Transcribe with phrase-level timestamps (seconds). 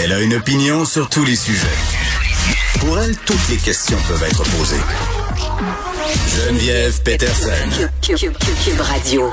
[0.00, 1.66] Elle a une opinion sur tous les sujets.
[2.78, 4.76] Pour elle, toutes les questions peuvent être posées.
[6.36, 7.50] Geneviève Peterson.
[8.00, 9.32] Cube Radio.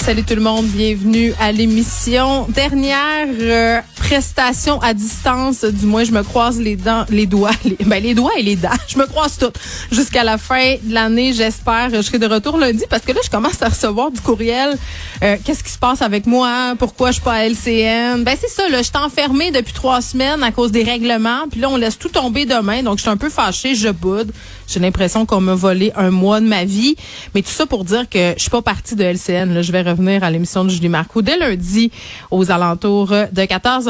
[0.00, 2.46] Salut tout le monde, bienvenue à l'émission.
[2.48, 7.76] Dernière euh, prestation à distance, du moins je me croise les dents, les doigts, les,
[7.84, 8.68] ben les doigts et les dents.
[8.86, 9.58] Je me croise toutes
[9.90, 11.90] jusqu'à la fin de l'année, j'espère.
[11.92, 14.76] Je serai de retour lundi parce que là je commence à recevoir du courriel.
[15.22, 16.74] Euh, Qu'est-ce qui se passe avec moi?
[16.78, 20.00] Pourquoi je suis pas à LCN Ben c'est ça, là, je suis enfermée depuis trois
[20.00, 21.48] semaines à cause des règlements.
[21.50, 24.32] Puis là on laisse tout tomber demain, donc je suis un peu fâchée, je boude.
[24.66, 26.94] J'ai l'impression qu'on m'a volé un mois de ma vie,
[27.34, 29.54] mais tout ça pour dire que je suis pas partie de LCN.
[29.54, 31.90] Là, je vais revenir à l'émission de Julie Marcoux dès lundi
[32.30, 33.44] aux alentours de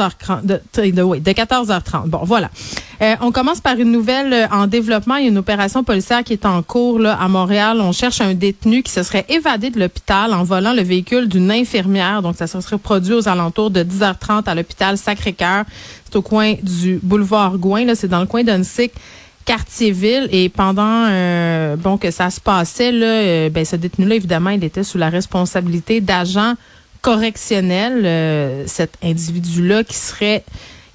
[0.09, 0.45] 14h30.
[0.45, 2.07] De, de, oui, de 14h30.
[2.07, 2.49] Bon, voilà.
[3.01, 5.15] Euh, on commence par une nouvelle euh, en développement.
[5.15, 7.79] Il y a une opération policière qui est en cours là, à Montréal.
[7.81, 11.51] On cherche un détenu qui se serait évadé de l'hôpital en volant le véhicule d'une
[11.51, 12.21] infirmière.
[12.21, 15.63] Donc, ça se serait produit aux alentours de 10h30 à l'hôpital Sacré-Cœur.
[16.05, 17.95] C'est au coin du boulevard Gouin.
[17.95, 18.91] C'est dans le coin d'Unsick
[19.45, 24.51] quartier-ville et pendant euh, bon que ça se passait là ben ce détenu là évidemment
[24.51, 26.53] il était sous la responsabilité d'agents
[27.01, 30.43] correctionnels euh, cet individu là qui serait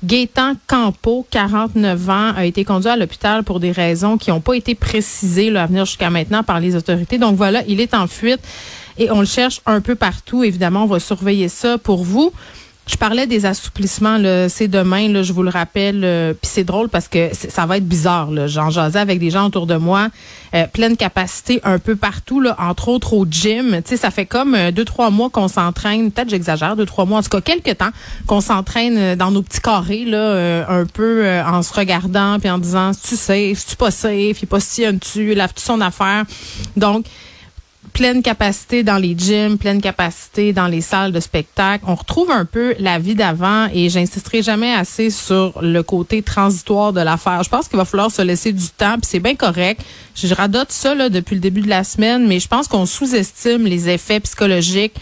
[0.05, 4.55] Gaétan Campo, 49 ans, a été conduit à l'hôpital pour des raisons qui n'ont pas
[4.55, 7.17] été précisées là, à venir jusqu'à maintenant par les autorités.
[7.17, 8.41] Donc voilà, il est en fuite
[8.99, 10.45] et on le cherche un peu partout.
[10.45, 12.33] Évidemment, on va surveiller ça pour vous.
[12.87, 14.19] Je parlais des assouplissements,
[14.49, 16.03] c'est demain, là, je vous le rappelle.
[16.05, 18.29] Euh, Puis c'est drôle parce que ça va être bizarre.
[18.47, 20.09] J'en jasais avec des gens autour de moi,
[20.55, 23.81] euh, pleine capacité un peu partout, là, entre autres au gym.
[23.87, 27.21] sais, ça fait comme euh, deux, trois mois qu'on s'entraîne, peut-être j'exagère, deux, trois mois,
[27.21, 27.91] en tout cas quelques temps,
[28.27, 32.59] qu'on s'entraîne euh, dans nos petits carrés, là, un peu en se regardant puis en
[32.59, 35.81] disant tu safe, si tu pas safe, il pas si un tu, lave toute son
[35.81, 36.25] affaire.
[36.77, 37.07] Donc,
[37.93, 41.85] pleine capacité dans les gyms, pleine capacité dans les salles de spectacle.
[41.87, 46.93] On retrouve un peu la vie d'avant et j'insisterai jamais assez sur le côté transitoire
[46.93, 47.43] de l'affaire.
[47.43, 49.83] Je pense qu'il va falloir se laisser du temps, puis c'est bien correct.
[50.15, 53.65] Je radote ça là, depuis le début de la semaine, mais je pense qu'on sous-estime
[53.65, 54.95] les effets psychologiques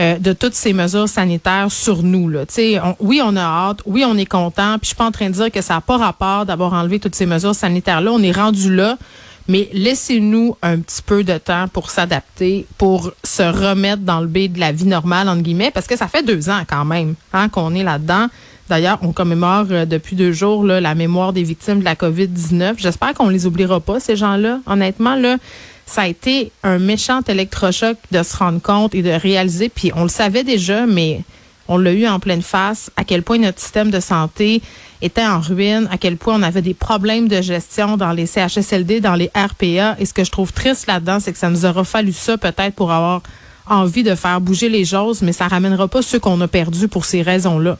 [0.00, 2.28] euh, de toutes ces mesures sanitaires sur nous.
[2.28, 2.44] Là.
[2.82, 5.28] On, oui, on a hâte, oui, on est content, puis je suis pas en train
[5.28, 8.10] de dire que ça n'a pas rapport d'avoir enlevé toutes ces mesures sanitaires-là.
[8.10, 8.96] On est rendu là
[9.48, 14.52] mais laissez-nous un petit peu de temps pour s'adapter, pour se remettre dans le B
[14.52, 17.48] de la vie normale, entre guillemets, parce que ça fait deux ans quand même hein,
[17.48, 18.26] qu'on est là-dedans.
[18.68, 22.74] D'ailleurs, on commémore euh, depuis deux jours la mémoire des victimes de la COVID-19.
[22.78, 24.60] J'espère qu'on les oubliera pas, ces gens-là.
[24.66, 25.16] Honnêtement,
[25.86, 30.04] ça a été un méchant électrochoc de se rendre compte et de réaliser, puis on
[30.04, 31.22] le savait déjà, mais
[31.70, 34.60] on l'a eu en pleine face, à quel point notre système de santé
[35.02, 39.00] était en ruine, à quel point on avait des problèmes de gestion dans les CHSLD,
[39.00, 39.96] dans les RPA.
[40.00, 42.74] Et ce que je trouve triste là-dedans, c'est que ça nous aura fallu ça peut-être
[42.74, 43.22] pour avoir
[43.68, 47.04] envie de faire bouger les choses, mais ça ramènera pas ceux qu'on a perdus pour
[47.04, 47.78] ces raisons-là.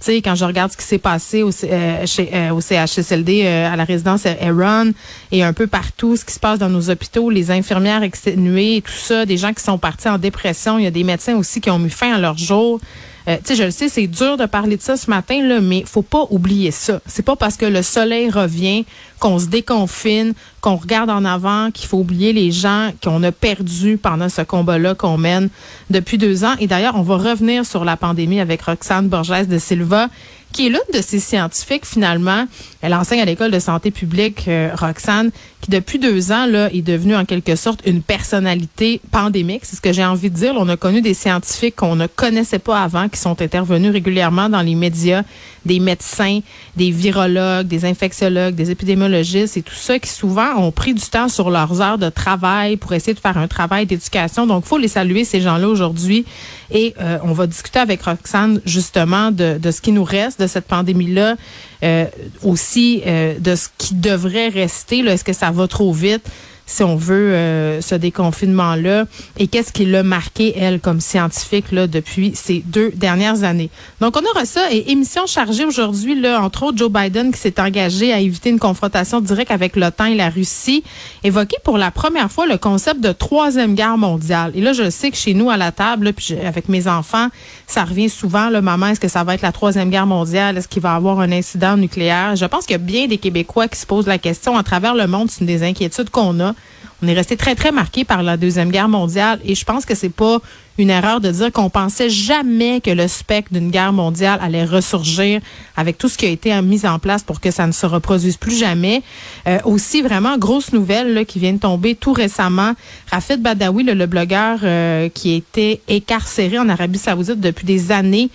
[0.00, 3.72] Tu sais, quand je regarde ce qui s'est passé au, euh, chez, euh, CHSLD, euh,
[3.72, 4.92] à la résidence Aaron
[5.32, 8.92] et un peu partout, ce qui se passe dans nos hôpitaux, les infirmières exténuées, tout
[8.92, 11.70] ça, des gens qui sont partis en dépression, il y a des médecins aussi qui
[11.70, 12.80] ont mis fin à leur jour.
[13.28, 15.60] Euh, tu sais, je le sais, c'est dur de parler de ça ce matin, là,
[15.60, 17.00] mais faut pas oublier ça.
[17.04, 18.86] C'est pas parce que le soleil revient
[19.18, 23.98] qu'on se déconfine, qu'on regarde en avant, qu'il faut oublier les gens qu'on a perdus
[23.98, 25.50] pendant ce combat-là qu'on mène
[25.90, 26.54] depuis deux ans.
[26.58, 30.08] Et d'ailleurs, on va revenir sur la pandémie avec Roxane Borges de Silva
[30.52, 32.46] qui est l'une de ces scientifiques finalement.
[32.80, 36.82] Elle enseigne à l'école de santé publique, euh, Roxane, qui depuis deux ans là est
[36.82, 39.62] devenue en quelque sorte une personnalité pandémique.
[39.64, 40.54] C'est ce que j'ai envie de dire.
[40.56, 44.62] on a connu des scientifiques qu'on ne connaissait pas avant, qui sont intervenus régulièrement dans
[44.62, 45.22] les médias,
[45.68, 46.40] des médecins,
[46.76, 51.28] des virologues, des infectiologues, des épidémiologistes et tout ça, qui souvent ont pris du temps
[51.28, 54.46] sur leurs heures de travail pour essayer de faire un travail d'éducation.
[54.46, 56.24] Donc, faut les saluer ces gens-là aujourd'hui.
[56.70, 60.46] Et euh, on va discuter avec Roxane justement de, de ce qui nous reste de
[60.46, 61.36] cette pandémie-là,
[61.84, 62.06] euh,
[62.42, 64.98] aussi euh, de ce qui devrait rester.
[65.00, 66.26] Est-ce que ça va trop vite?
[66.68, 69.06] Si on veut, euh, ce déconfinement-là
[69.38, 73.70] et qu'est-ce qui l'a marqué, elle, comme scientifique, là, depuis ces deux dernières années?
[74.00, 77.58] Donc, on aura ça et émission chargée aujourd'hui, là, entre autres, Joe Biden qui s'est
[77.58, 80.84] engagé à éviter une confrontation directe avec l'OTAN et la Russie,
[81.24, 84.52] évoqué pour la première fois le concept de troisième guerre mondiale.
[84.54, 87.28] Et là, je sais que chez nous, à la table, puis avec mes enfants,
[87.66, 90.58] ça revient souvent, le maman, est-ce que ça va être la troisième guerre mondiale?
[90.58, 92.36] Est-ce qu'il va y avoir un incident nucléaire?
[92.36, 94.94] Je pense qu'il y a bien des Québécois qui se posent la question à travers
[94.94, 95.30] le monde.
[95.30, 96.54] C'est une des inquiétudes qu'on a.
[97.02, 99.94] On est resté très, très marqué par la Deuxième Guerre mondiale et je pense que
[99.94, 100.38] c'est pas
[100.78, 105.40] une erreur de dire qu'on pensait jamais que le spectre d'une guerre mondiale allait ressurgir
[105.76, 108.36] avec tout ce qui a été mis en place pour que ça ne se reproduise
[108.36, 109.02] plus jamais.
[109.46, 112.74] Euh, aussi, vraiment, grosse nouvelle qui vient de tomber tout récemment.
[113.10, 118.30] Rafid Badawi, le, blogueur euh, qui était écarcéré en Arabie saoudite depuis des années,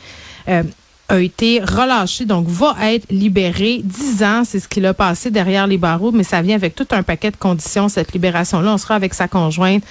[0.47, 0.63] euh,
[1.09, 3.81] a été relâché, donc va être libéré.
[3.83, 6.87] Dix ans, c'est ce qu'il a passé derrière les barreaux, mais ça vient avec tout
[6.91, 8.73] un paquet de conditions, cette libération-là.
[8.73, 9.83] On sera avec sa conjointe,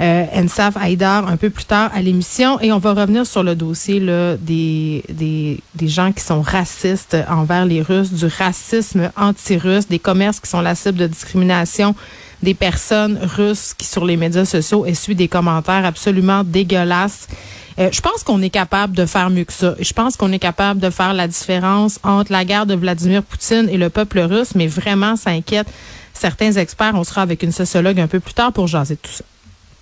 [0.00, 3.54] euh, Ensaf Haïdar, un peu plus tard à l'émission, et on va revenir sur le
[3.54, 9.86] dossier là, des, des, des gens qui sont racistes envers les Russes, du racisme anti-russe,
[9.88, 11.94] des commerces qui sont la cible de discrimination
[12.42, 17.28] des personnes russes qui, sur les médias sociaux, essuient des commentaires absolument dégueulasses.
[17.78, 19.74] Euh, je pense qu'on est capable de faire mieux que ça.
[19.78, 23.68] Je pense qu'on est capable de faire la différence entre la guerre de Vladimir Poutine
[23.70, 25.66] et le peuple russe, mais vraiment, ça inquiète
[26.14, 26.94] certains experts.
[26.94, 29.24] On sera avec une sociologue un peu plus tard pour jaser tout ça.